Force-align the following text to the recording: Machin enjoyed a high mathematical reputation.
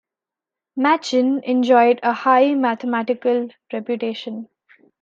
Machin 0.75 1.41
enjoyed 1.43 1.99
a 2.01 2.11
high 2.11 2.55
mathematical 2.55 3.49
reputation. 3.71 4.49